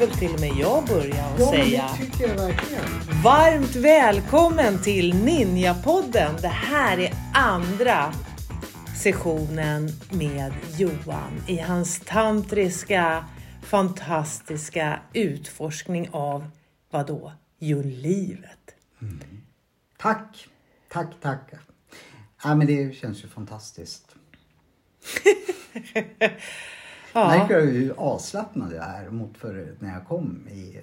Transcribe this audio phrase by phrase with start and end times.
[0.00, 2.82] väl till och med jag börja och Ja, säga det tycker jag verkligen.
[3.24, 6.34] varmt välkommen till Ninjapodden.
[6.42, 8.12] Det här är andra
[9.00, 13.24] sessionen med Johan i hans tantriska,
[13.62, 16.50] fantastiska utforskning av
[16.90, 17.32] vad då?
[17.58, 18.74] Jo, livet.
[19.98, 20.48] Tack,
[20.88, 21.50] tack, tack.
[22.44, 24.14] Ja, men det känns ju fantastiskt.
[27.12, 27.28] Ja.
[27.28, 30.80] Märker du hur avslappnad jag är mot för när jag kom i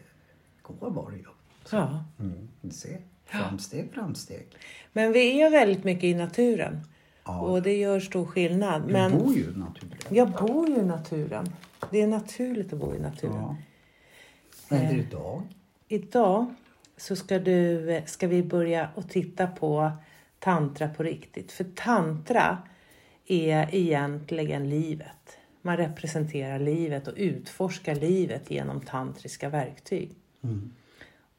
[0.62, 1.26] går var det ju.
[1.72, 2.06] Ja.
[2.20, 4.48] Mm, du ser, framsteg, framsteg.
[4.94, 6.82] Men vi är väldigt mycket i naturen
[7.28, 7.40] Ja.
[7.40, 8.82] och det gör stor skillnad.
[8.88, 10.06] Du Men bor ju naturligt.
[10.10, 11.46] jag bor ju i naturen.
[11.92, 13.36] Det är naturligt att bo i naturen.
[13.36, 13.56] Ja.
[14.70, 15.42] Vad händer idag?
[15.88, 16.46] Idag
[16.98, 19.92] så ska, du, ska vi börja och titta på
[20.40, 21.52] tantra på riktigt.
[21.52, 22.58] För tantra
[23.28, 25.38] är egentligen livet.
[25.62, 30.12] Man representerar livet och utforskar livet genom tantriska verktyg.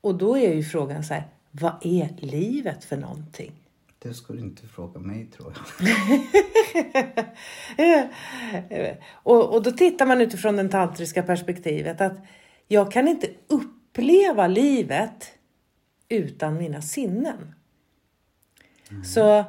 [0.00, 3.52] Och då är ju frågan så här, vad är livet för någonting?
[3.98, 5.64] Det skulle inte fråga mig tror jag.
[9.12, 12.18] och, och då tittar man utifrån det tantriska perspektivet att
[12.68, 15.32] jag kan inte uppleva livet
[16.08, 17.54] utan mina sinnen.
[19.04, 19.44] Så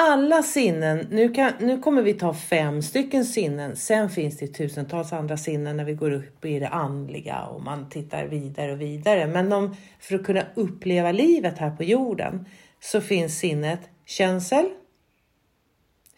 [0.00, 5.12] alla sinnen, nu, kan, nu kommer vi ta fem stycken sinnen, sen finns det tusentals
[5.12, 9.26] andra sinnen när vi går upp i det andliga och man tittar vidare och vidare.
[9.26, 12.46] Men de, för att kunna uppleva livet här på jorden
[12.80, 14.70] så finns sinnet känsel,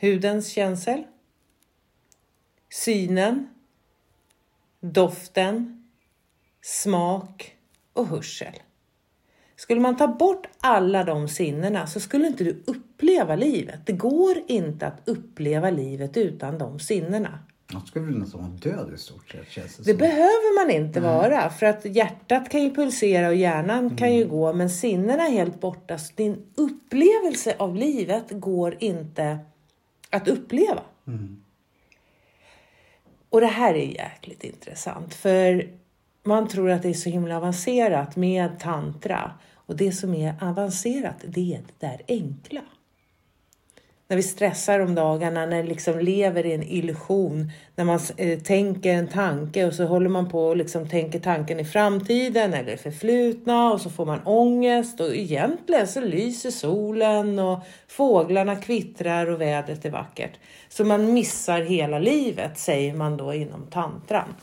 [0.00, 1.04] hudens känsel,
[2.70, 3.48] synen,
[4.80, 5.84] doften,
[6.62, 7.56] smak
[7.92, 8.54] och hörsel.
[9.56, 13.80] Skulle man ta bort alla de sinnena så skulle inte du uppleva livet.
[13.86, 17.38] Det går inte att uppleva livet utan de sinnena.
[17.72, 19.98] Jag skulle väl nästan vara död i stort sett känns det, Det som.
[19.98, 24.52] behöver man inte vara för att hjärtat kan ju pulsera och hjärnan kan ju gå
[24.52, 25.98] men sinnena är helt borta.
[25.98, 29.38] Så din upplevelse av livet går inte
[30.10, 30.82] att uppleva.
[33.28, 35.70] Och det här är jäkligt intressant för
[36.22, 41.24] man tror att det är så himla avancerat med tantra och det som är avancerat
[41.26, 42.60] det är det där enkla.
[44.10, 48.38] När vi stressar om dagarna, när vi liksom lever i en illusion, när man eh,
[48.38, 52.76] tänker en tanke och så håller man på och liksom tänker tanken i framtiden eller
[52.76, 59.40] förflutna och så får man ångest och egentligen så lyser solen och fåglarna kvittrar och
[59.40, 60.38] vädret är vackert.
[60.68, 64.34] Så man missar hela livet säger man då inom tantran.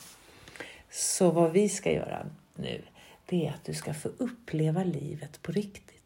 [0.92, 2.26] Så vad vi ska göra
[2.56, 2.82] nu,
[3.26, 5.97] det är att du ska få uppleva livet på riktigt.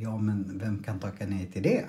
[0.00, 1.84] Ja, men vem kan tacka nej till det?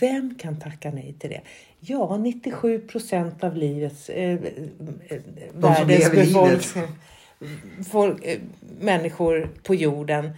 [0.00, 1.40] Vem kan tacka nej till det?
[1.80, 4.38] Ja, 97 procent av livets, eh,
[5.08, 5.20] eh,
[5.54, 6.84] världens befolkning,
[7.90, 8.38] folk, eh,
[8.80, 10.30] människor på jorden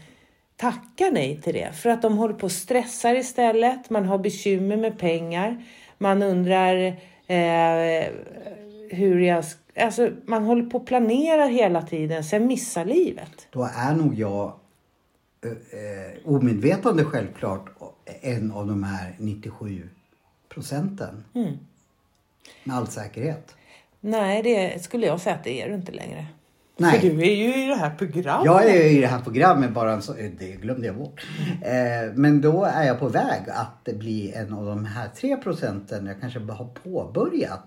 [0.57, 1.73] tackar nej till det.
[1.73, 3.91] För att de håller på och stressar istället.
[3.91, 5.65] Man har bekymmer med pengar.
[5.99, 6.87] Man undrar
[7.27, 8.09] eh,
[8.91, 9.45] hur jag...
[9.77, 13.49] Alltså, man håller på och planerar hela tiden, sen missar livet.
[13.51, 14.60] Då är nog jag
[15.45, 17.69] eh, omedvetande självklart
[18.21, 19.89] en av de här 97
[20.49, 21.25] procenten.
[21.35, 21.59] Mm.
[22.65, 23.57] Med all säkerhet.
[24.01, 26.27] Nej, det skulle jag säga att det är du inte längre.
[26.77, 27.01] Nej.
[27.01, 28.45] För du är ju i det här programmet.
[28.45, 31.27] Jag är i det här programmet bara en så, eh, det glömde jag bort.
[31.63, 36.07] Eh, men då är jag på väg att bli en av de här tre procenten.
[36.07, 37.63] Jag kanske bara har påbörjat.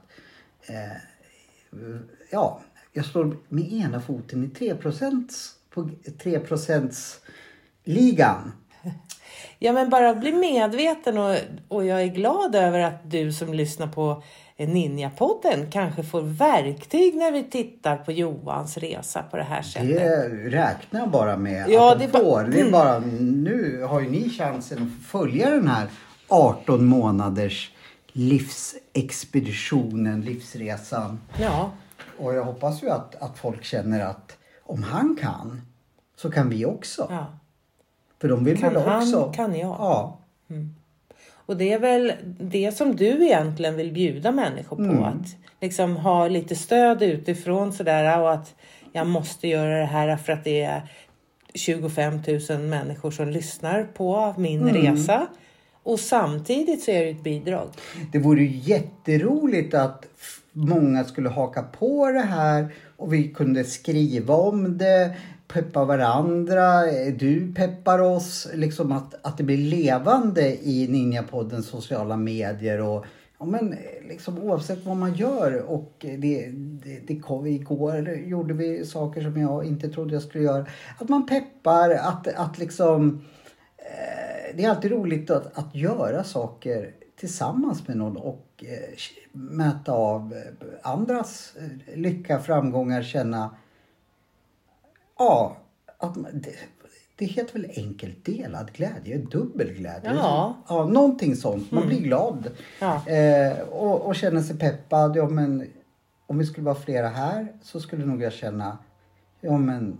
[0.68, 0.98] Eh,
[2.32, 2.62] ja,
[2.94, 5.90] jag står med ena foten i 3 procents, på
[6.24, 7.20] 3 procents
[7.84, 8.52] ligan.
[9.60, 11.36] Ja, men bara bli medveten och,
[11.68, 14.24] och jag är glad över att du som lyssnar på
[14.58, 19.90] Ninjapodden kanske får verktyg när vi tittar på Johans resa på det här sättet.
[19.90, 22.44] Det räknar bara med Ja, att det de är ba- får.
[22.44, 25.88] Det är bara, nu har ju ni chansen att följa den här
[26.28, 27.72] 18 månaders
[28.12, 31.20] livsexpeditionen, livsresan.
[31.40, 31.72] Ja,
[32.18, 35.62] Och jag hoppas ju att, att folk känner att om han kan
[36.16, 37.08] så kan vi också.
[37.10, 37.26] ja.
[38.24, 39.32] För de vill Kan väl han, också.
[39.36, 39.70] kan jag.
[39.80, 40.18] Ja.
[41.46, 44.82] Och det är väl det som du egentligen vill bjuda människor på.
[44.84, 45.04] Mm.
[45.04, 48.56] Att liksom ha lite stöd utifrån sådär och att
[48.92, 50.82] jag måste göra det här för att det är
[51.54, 54.74] 25 000 människor som lyssnar på min Mm.
[54.76, 55.28] resa.
[55.84, 57.68] Och samtidigt så är det ett bidrag.
[58.12, 60.06] Det vore ju jätteroligt att
[60.52, 62.68] många skulle haka på det här
[62.98, 65.16] och vi kunde skriva om det,
[65.54, 66.82] peppa varandra,
[67.18, 68.48] du peppar oss.
[68.54, 73.06] Liksom att, att det blir levande i Ninjapoddens sociala medier och
[73.44, 73.76] Ja, men
[74.08, 76.50] liksom oavsett vad man gör och det,
[76.84, 80.66] det, det kom, igår gjorde vi saker som jag inte trodde jag skulle göra.
[81.00, 83.22] Att man peppar, att, att liksom
[83.78, 88.98] eh, det är alltid roligt att, att göra saker tillsammans med någon och eh,
[89.32, 90.34] mäta av
[90.82, 93.56] andras eh, lycka, framgångar, känna
[95.26, 95.58] ja,
[95.98, 96.50] att man, det,
[97.16, 100.12] det heter väl enkelt delad glädje, dubbel glädje.
[100.16, 100.54] Ja.
[100.70, 101.72] ja någonting sånt.
[101.72, 102.50] Man blir glad
[102.80, 103.08] Ja.
[103.12, 105.16] eh, och, och känner sig peppad.
[105.18, 105.68] Ja, men
[106.28, 108.78] om vi skulle vara flera här så skulle nog jag känna
[109.42, 109.98] ja men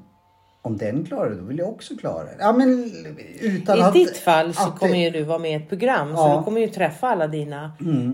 [0.62, 2.36] om den klarar det, då vill jag också klara det.
[2.40, 2.92] Ja, men
[3.40, 5.70] utan I att, ditt fall så att det- kommer ju du vara med i ett
[5.70, 6.26] program så Ja.
[6.26, 6.38] Mm.
[6.38, 7.72] du kommer ju träffa alla dina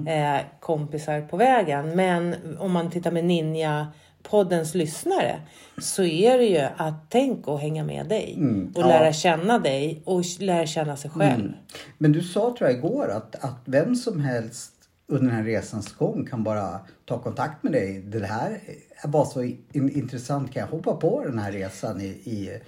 [0.07, 1.95] eh, kompisar på vägen.
[1.95, 3.87] Men om man tittar med Ninja
[4.29, 5.41] poddens lyssnare
[5.77, 8.73] så är det ju att tänk och hänga med dig och Mm.
[8.75, 8.87] ja.
[8.87, 11.51] lära känna dig och lära känna sig själv.
[11.97, 14.73] Men du sa tror jag igår att, att vem som helst
[15.07, 17.99] under den här resans gång kan bara ta kontakt med dig.
[18.01, 18.59] Det här
[19.03, 20.53] är bara så in, intressant.
[20.53, 22.59] Kan jag hoppa på den här resan i, i,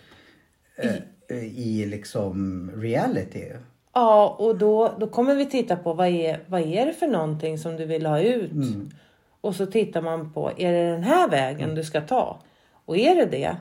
[0.77, 3.45] eh, i liksom reality?
[3.93, 7.57] Ja, och då, då kommer vi titta på vad är, vad är det för någonting
[7.57, 8.51] som du vill ha ut?
[9.41, 12.41] Och så tittar man på, är det den här vägen du ska ta?
[12.85, 13.55] Och är det det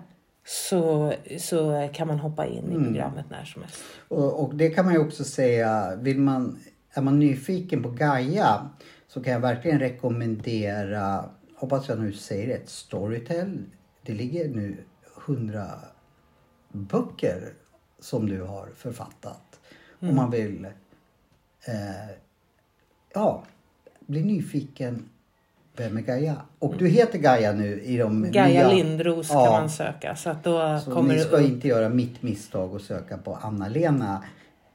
[0.44, 3.82] så, så kan man hoppa in i programmet när som helst.
[4.08, 6.58] Och, och det kan man ju också säga, vill man,
[6.92, 8.70] är man nyfiken på Gaia
[9.08, 11.24] så kan jag verkligen rekommendera,
[11.56, 13.64] hoppas jag nu säger rätt, Storytel.
[14.02, 14.76] Det ligger nu
[15.14, 15.66] hundra
[16.72, 17.52] böcker
[17.98, 19.60] som du har författat.
[20.00, 20.64] Om man vill
[21.64, 22.16] eh,
[23.14, 23.44] ja,
[24.00, 25.08] bli nyfiken.
[25.76, 26.36] Vem är Gaia?
[26.58, 28.68] Och du heter Gaia nu i de Gaia nya...
[28.72, 29.50] Lindros kan Ja.
[29.50, 30.16] man söka.
[30.16, 31.42] Så att då Så kommer ni ska upp.
[31.48, 34.24] inte göra mitt misstag och söka på Anna-Lena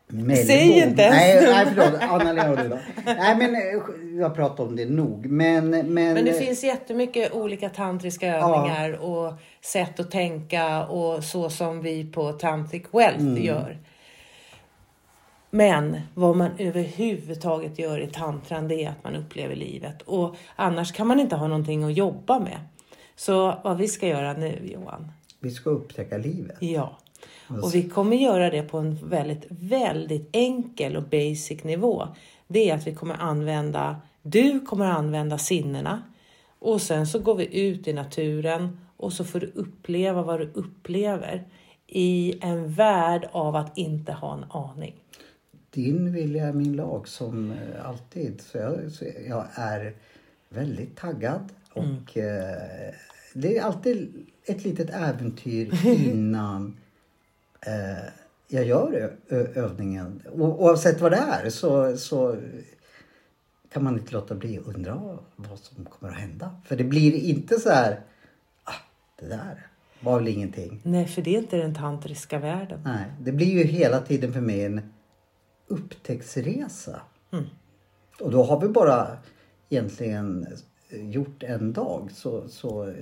[0.07, 0.35] Mellbom.
[0.35, 2.01] Säg inte ens Nej, nej förlåt.
[2.01, 2.77] Anna-Lena och du då.
[3.05, 5.25] Nej men eh, jag pratar om det nog.
[5.25, 11.49] Men, men, Men det finns jättemycket olika tantriska övningar och sätt att tänka och så
[11.49, 13.43] som vi på Tantric Wealth Mm.
[13.43, 13.77] gör.
[15.55, 20.91] Men vad man överhuvudtaget gör i tantran det är att man upplever livet och annars
[20.91, 22.59] kan man inte ha någonting att jobba med.
[23.15, 26.57] Så vad vi ska göra nu Johan, vi ska upptäcka livet.
[26.59, 26.97] ja.
[27.47, 32.07] Och vi kommer göra det på en väldigt, väldigt enkel och basic nivå.
[32.47, 36.01] Det är att vi kommer använda, du kommer använda sinnena
[36.59, 40.51] och sen så går vi ut i naturen och så får du uppleva vad du
[40.53, 41.43] upplever
[41.87, 44.93] i en värld av att inte ha en aning.
[45.75, 48.41] Din vilja är min lag som eh, alltid.
[48.41, 49.93] Så jag, så jag är
[50.49, 51.49] väldigt taggad.
[51.73, 52.93] Och eh,
[53.33, 56.77] det är alltid ett litet äventyr innan
[57.61, 58.05] eh,
[58.47, 59.13] jag gör
[59.55, 60.21] övningen.
[60.31, 62.37] O- oavsett vad det är så, så
[63.73, 66.55] kan man inte låta bli att undra vad som kommer att hända.
[66.65, 67.99] För det blir inte så här,
[68.63, 68.73] ah,
[69.19, 69.67] det där
[69.99, 70.79] var väl ingenting.
[70.83, 72.79] Nej, för det är inte den tantriska världen.
[72.85, 74.81] Nej, det blir ju hela tiden för mig en
[75.67, 77.01] upptäcktsresa.
[78.19, 79.07] Och då har vi bara
[79.69, 80.47] egentligen
[80.91, 82.09] gjort en dag.
[82.13, 82.93] Så, så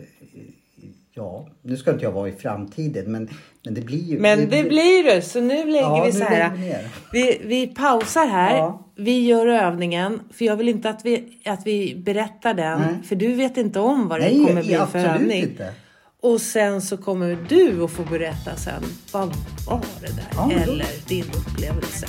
[1.14, 3.30] ja, nu ska inte jag vara i framtiden men,
[3.64, 4.20] men det blir ju...
[4.20, 6.52] Men det blir det, så nu lägger Ja, vi så här.
[6.56, 6.76] vi.
[7.12, 8.58] Vi, vi pausar här.
[8.58, 8.80] Ja.
[8.96, 10.20] Vi gör övningen.
[10.34, 12.80] För jag vill inte att vi, att vi berättar den.
[12.80, 13.04] Nej.
[13.04, 15.44] För du vet inte om vad det Nej, kommer bli för övning.
[15.44, 15.74] inte.
[16.22, 18.84] Och sen så kommer du att få berätta sen.
[19.12, 19.28] Vad
[19.68, 20.28] var det där?
[20.34, 22.08] Ja, Eller din upplevelse.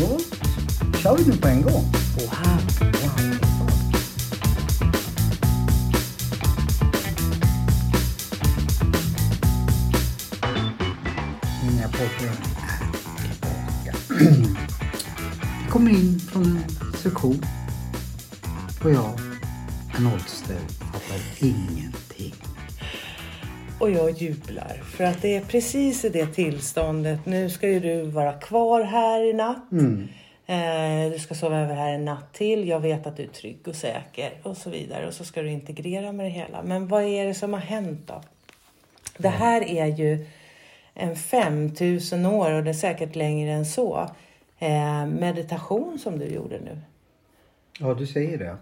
[0.00, 0.20] Då
[0.98, 1.72] kör vi nu på en gång.
[1.72, 2.30] Wow.
[2.80, 3.40] Wow.
[11.62, 12.34] Mina är tillbaka.
[15.62, 17.44] Jag kommer in från en sektion
[18.84, 19.20] och jag,
[19.96, 20.58] en oddster,
[20.92, 22.03] fattar ingenting.
[23.84, 24.80] Och jag jublar.
[24.84, 27.26] För att det är precis i det tillståndet.
[27.26, 29.72] Nu ska ju du vara kvar här i natt.
[30.46, 32.68] Eh, du ska sova över här en natt till.
[32.68, 35.06] Jag vet att du är trygg och säker och så vidare.
[35.06, 36.62] Och så ska du integrera med det hela.
[36.62, 38.22] Men vad är det som har hänt då?
[39.18, 40.26] Det här är ju
[40.94, 44.10] en 5000 år och det är säkert längre än så.
[44.58, 46.78] Eh, meditation som du gjorde nu.
[47.80, 48.56] Ja, du säger det.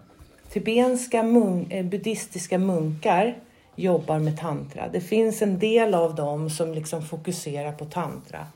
[0.49, 3.35] Tibenska mun- eh, buddhistiska munkar
[3.75, 4.89] jobbar med tantra.
[4.89, 8.47] Det finns en del av dem som liksom fokuserar på tantra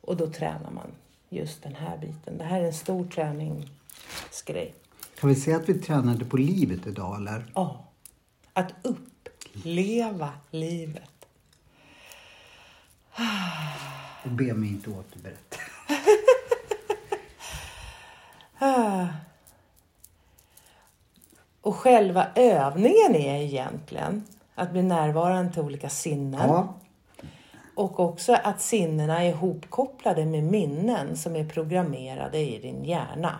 [0.00, 0.90] och då tränar man
[1.28, 2.38] just den här biten.
[2.38, 4.74] Det här är en stor träningsgrej.
[5.20, 7.44] Kan vi säga att vi tränade på livet idag eller?
[7.54, 7.84] Ja.
[8.52, 11.02] Att uppleva livet.
[14.24, 15.56] Och be mig inte återberätta.
[21.60, 24.24] Och själva övningen är egentligen
[24.58, 26.40] att bli närvarande till olika sinnen.
[26.48, 26.74] Ja,
[27.74, 33.32] Och också att sinnena är ihopkopplade med minnen som är programmerade i din hjärna.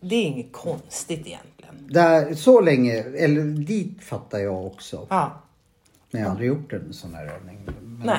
[0.00, 1.88] Det- är inget konstigt egentligen.
[1.88, 5.06] där, så länge, eller dit fattar jag också.
[5.10, 5.30] Ja,
[6.10, 7.58] Men jag har aldrig gjort en sån här övning.
[7.66, 8.18] Men, nej.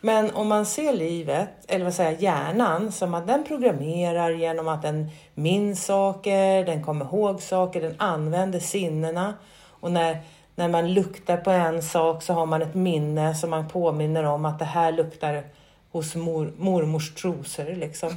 [0.00, 4.68] Men om man ser livet, eller vad säger jag, hjärnan, som att den programmerar genom
[4.68, 9.34] att den minns saker, den kommer ihåg saker, den använder sinnena.
[9.80, 10.20] Och när,
[10.54, 14.44] när man luktar på en sak så har man ett minne som man påminner om
[14.44, 15.44] att det här luktar
[15.92, 18.10] hos mor, mormors trosor liksom.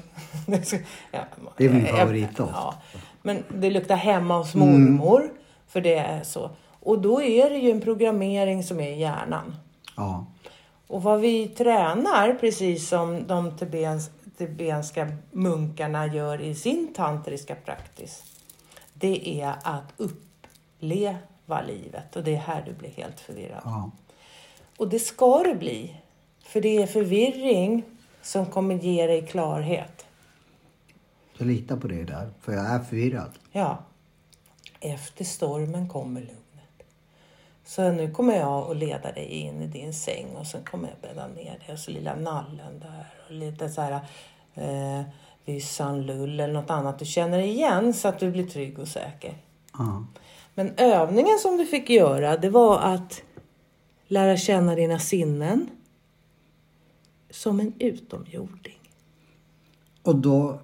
[1.12, 1.20] ja,
[1.58, 2.51] Det är min favoritdoft.
[2.53, 2.75] Ja,
[3.22, 5.29] men det luktar hemma hos mormor,
[5.67, 6.50] för det är så.
[6.79, 9.56] Och då är det ju en programmering som är i hjärnan.
[9.96, 10.25] ja.
[10.88, 18.24] Och vad vi tränar, precis som de tibens, tibenska munkarna gör i sin tantriska praktis,
[18.94, 21.15] det är att uppleva
[21.67, 22.15] livet.
[22.15, 23.61] Och det är här du blir helt förvirrad.
[23.63, 23.91] ja.
[24.77, 25.95] Och det ska du bli.
[26.43, 27.83] För det är förvirring
[28.21, 30.05] som kommer ge dig klarhet.
[31.37, 33.31] Så lita på det där, för jag är förvirrad.
[33.51, 33.77] Ja.
[34.79, 36.37] Efter stormen kommer lugnet.
[37.65, 40.97] Så nu kommer jag att leda dig in i din säng och sen kommer jag
[41.09, 43.99] bädda ner dig och så lilla nallen där och lite så här
[44.53, 45.01] eh,
[45.45, 49.33] vyssan, lull eller något annat du känner igen så att du blir trygg och säker.
[49.77, 50.05] Ja.
[50.57, 53.21] Men övningen som du fick göra det var att
[54.07, 55.69] lära känna dina sinnen
[57.29, 58.79] som en utomjording.
[60.01, 60.59] Och då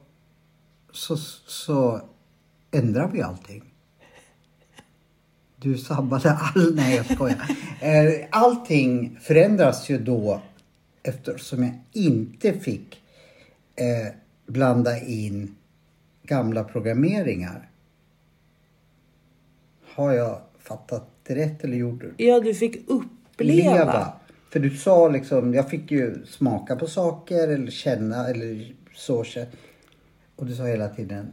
[0.92, 2.02] så, så
[2.72, 3.64] ändrar vi allting.
[5.56, 6.76] Du sabbade all...
[6.76, 7.58] Nej, jag skojar.
[7.82, 10.42] Eh, allting förändras ju då
[11.04, 13.02] eftersom jag inte fick
[13.76, 14.14] eh,
[14.46, 15.56] blanda in
[16.24, 17.70] gamla programmeringar.
[19.96, 22.26] Har jag fattat det rätt eller gjorde du?
[22.26, 24.14] Ja, du fick uppleva.
[24.50, 29.26] För du sa liksom, jag fick ju smaka på saker eller känna eller så.
[30.36, 31.32] Och du sa hela tiden,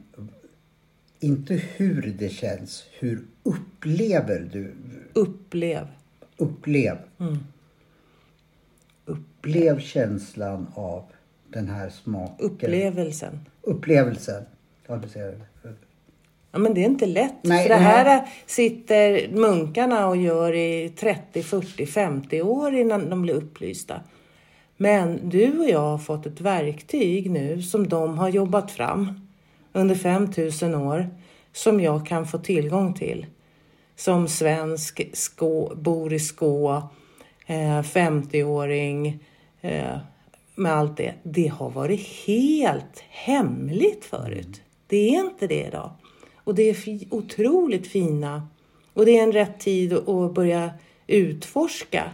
[1.21, 4.75] inte hur det känns, hur upplever du?
[5.12, 5.87] Upplev.
[6.37, 6.99] Upplev.
[7.19, 7.38] Mm.
[9.05, 11.05] Upplev känslan av
[11.49, 12.47] den här smaken.
[12.47, 13.40] Upplevelsen.
[13.62, 14.45] Upplevelsen.
[14.87, 15.26] Ja, du ser
[15.62, 15.75] det.
[16.52, 17.35] Ja, men det är inte lätt.
[17.42, 17.85] Nej, för det nej.
[17.85, 24.00] här sitter munkarna och gör i 30, 40, 50 år innan de blir upplysta.
[24.76, 29.28] Men du och jag har fått ett verktyg nu som de har jobbat fram
[29.73, 31.11] under 5000 år
[31.52, 33.26] som jag kan få tillgång till.
[33.97, 36.83] Som svensk, skå, bor i Skå,
[37.47, 39.19] eh, 50-åring
[39.61, 39.99] eh,
[40.54, 41.14] med allt det.
[41.23, 44.62] Det har varit helt hemligt förut.
[44.87, 45.90] Det är inte det idag.
[46.45, 46.77] Och det är
[47.11, 48.49] otroligt fina.
[48.93, 50.71] Och det är en rätt tid att börja
[51.07, 52.11] utforska.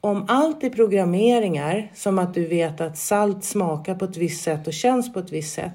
[0.00, 4.66] Om allt är programmeringar, som att du vet att salt smakar på ett visst sätt
[4.66, 5.74] och känns på ett visst sätt.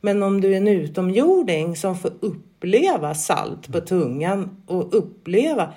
[0.00, 5.72] Men om du är en utomjording som får uppleva salt på tungan och uppleva,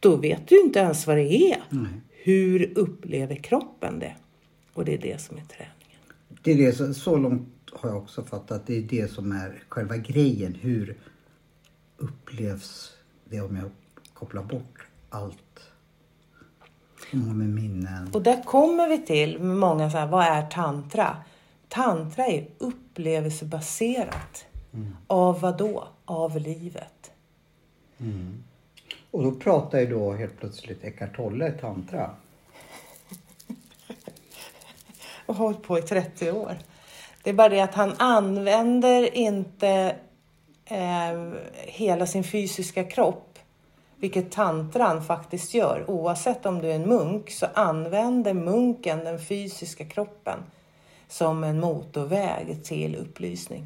[0.00, 1.62] då vet du inte ens vad det är.
[2.10, 4.14] Hur upplever kroppen det?
[4.74, 5.74] Och det är det som är träningen.
[6.42, 8.66] Det är det, så, så långt har jag också fattat.
[8.66, 10.54] Det är det som är själva grejen.
[10.54, 10.96] Hur
[11.96, 13.70] upplevs det om jag
[14.14, 15.38] kopplar bort allt
[17.10, 18.10] med minnen.
[18.12, 21.16] Och där kommer vi till med många så här, vad är tantra?
[21.68, 24.44] Tantra är upplevelsebaserat.
[25.06, 25.88] Av vad då?
[26.04, 27.10] Av livet.
[29.10, 32.10] Och då pratar ju då helt plötsligt Eckart Tolle tantra.
[35.26, 36.58] och har hållit på i 30 år.
[37.22, 39.96] Det är bara det att han använder inte
[40.64, 43.38] eh, hela sin fysiska kropp,
[43.96, 45.84] vilket tantran faktiskt gör.
[45.90, 50.38] Oavsett om du är en munk så använder munken den fysiska kroppen
[51.08, 53.64] som en motorväg till upplysning.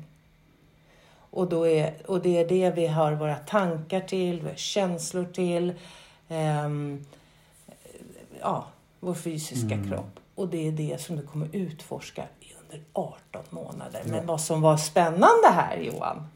[1.31, 5.73] Och, då är, och det är det vi har våra tankar till, har känslor till.
[6.29, 7.05] ehm,
[8.41, 8.67] ja,
[9.01, 10.21] vår fysiska kropp.
[10.35, 12.25] Och det är det som du kommer utforska
[12.73, 14.03] under 18 månader.
[14.07, 16.29] Men vad som var spännande här Johan,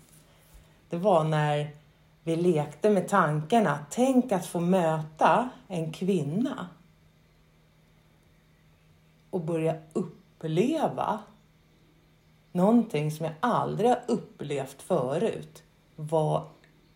[0.91, 1.71] det var när
[2.23, 3.79] vi lekte med tankarna.
[3.91, 6.69] Tänk att få möta en kvinna
[9.31, 11.19] och börja uppleva
[12.53, 15.63] någonting som jag aldrig har upplevt förut.
[15.97, 16.43] Vad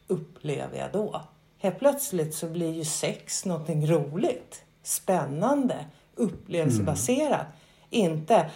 [0.06, 1.20] upplever jag då?
[1.58, 7.46] Helt plötsligt så blir ju sex någonting roligt, spännande, upplevelsebaserat.
[7.90, 8.50] Inte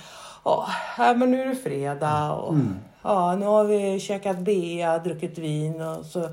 [0.96, 2.56] Här, men nu är det fredag och
[3.02, 6.28] ja, nu har vi käkat bea, druckit vin och så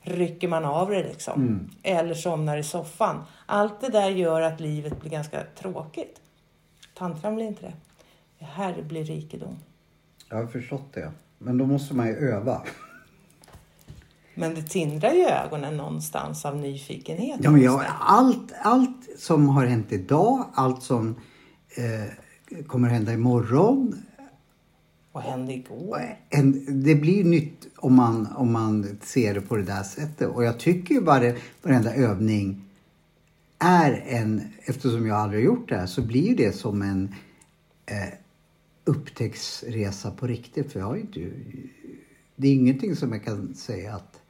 [0.00, 1.70] rycker man av det liksom.
[1.82, 3.24] Eller somnar i soffan.
[3.46, 6.20] Allt det där gör att livet blir ganska tråkigt.
[6.94, 7.74] Tantran blir inte det.
[8.38, 9.56] Det här blir rikedom.
[10.28, 11.12] Jag har förstått det.
[11.38, 12.62] Men då måste man ju öva.
[14.34, 17.40] Men det tindrar ju ögonen någonstans av nyfikenhet.
[17.42, 21.16] Ja, men jag, allt, allt som har hänt idag, allt som
[21.76, 22.12] eh,
[22.66, 24.02] kommer hända imorgon.
[25.12, 26.16] Vad hände igår?
[26.30, 30.28] En, det blir nytt om man, om man ser det på det där sättet.
[30.28, 32.64] Och jag tycker bara varenda övning
[33.58, 37.14] är en, eftersom jag aldrig har gjort det här, så blir det som en
[37.86, 38.14] eh,
[38.84, 40.72] upptäcktsresa på riktigt.
[40.72, 41.30] För jag har inte,
[42.36, 44.20] det är ingenting som jag kan säga att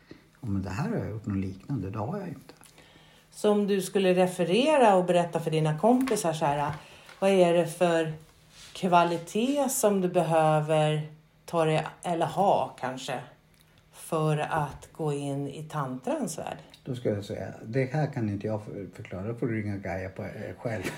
[0.41, 1.91] oh, men det här har jag gjort något liknande.
[1.91, 2.55] Det har jag inte.
[3.31, 6.73] Så om du skulle referera och berätta för dina kompisar så här,
[7.19, 8.13] vad är det för
[8.73, 11.09] kvalitet som du behöver
[11.45, 13.21] ta dig, eller ha kanske,
[13.93, 16.57] för att gå in i tantrans värld?
[16.85, 19.23] Då ska jag säga, det här kan inte jag för- förklara.
[19.29, 20.83] Då får du ringa Gaia på, eh, själv.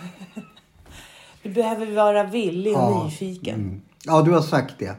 [1.43, 3.55] Du behöver vara villig och Ja, nyfiken.
[3.61, 3.83] Mm.
[4.05, 4.97] Ja, du har sagt det.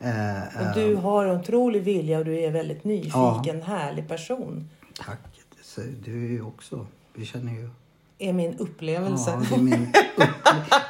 [0.00, 4.70] Eh, Och du har en otrolig vilja och du är väldigt nyfiken, härlig person.
[5.06, 5.18] Tack.
[6.04, 7.70] Du är ju också, vi känner ju...
[8.18, 9.30] Är min upplevelse.
[9.30, 10.26] Ja, det är min upple-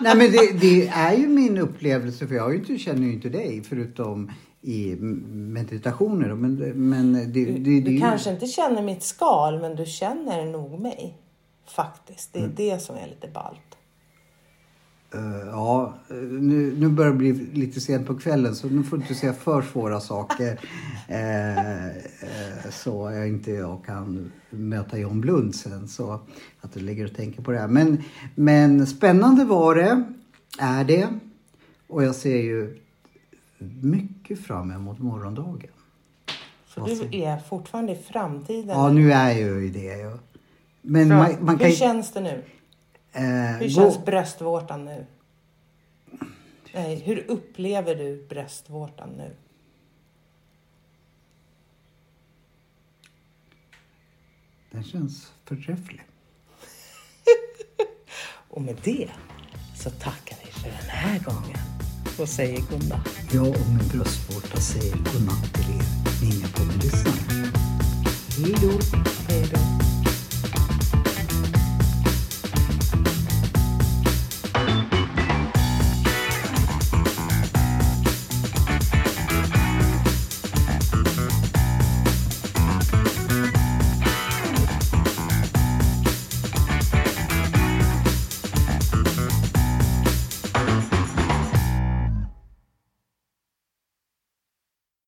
[0.00, 3.62] Nej men det, det är ju min upplevelse för jag inte, känner ju inte dig
[3.68, 4.32] förutom
[4.62, 4.96] i
[5.30, 6.34] meditationer.
[6.34, 6.54] Men,
[6.88, 11.18] men det, det, Du, ju- kanske inte känner mitt skal, men du känner nog mig.
[11.66, 12.36] Faktiskt.
[12.36, 12.52] Mm.
[12.56, 13.77] Det är det som är lite ballt.
[15.14, 18.96] Eh, ja, eh, nu, nu börjar det bli lite sent på kvällen så nu får
[18.96, 20.60] du inte säga för svåra saker.
[21.10, 25.88] Eh, eh, så jag inte jag kan möta John Blund sen.
[25.88, 26.20] Så
[26.60, 27.68] att du ligger och tänker på det här.
[27.68, 28.02] Men,
[28.34, 30.04] men spännande var det,
[30.58, 31.08] är det.
[31.86, 32.78] Och jag ser ju
[33.80, 35.70] mycket fram emot morgondagen.
[36.66, 38.68] Så du är fortfarande i framtiden.
[38.68, 40.18] Ja, nu är jag ju i det.
[40.82, 42.42] Men Fram- man, man kan Hur känns det nu?
[43.12, 45.06] Eh, Hur gå- känns bröstvårtan nu?
[46.74, 49.36] Nej, hur upplever du bröstvårtan nu?
[54.70, 56.02] Den känns förträfflig.
[58.48, 59.10] Och med det
[59.76, 61.58] så tackar vi för den här gången
[62.20, 63.08] och säger godnatt.
[63.32, 65.84] Jag och min bröstvårta säger godnatt till er,
[66.24, 67.52] mina poddlyssnare.
[68.38, 68.78] Hej då!